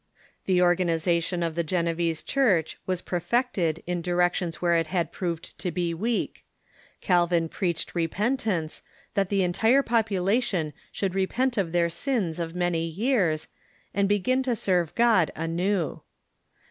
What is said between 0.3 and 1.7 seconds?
The organization of the